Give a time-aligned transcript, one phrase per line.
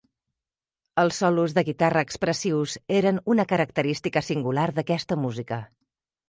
[1.01, 5.63] Els solos de guitarra expressius eren una característica singular d'aquesta música.